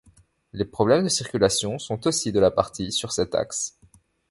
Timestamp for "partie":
2.49-2.91